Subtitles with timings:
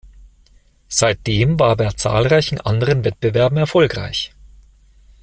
[0.89, 4.33] Seitdem war er bei zahlreichen anderen Wettbewerben erfolgreich.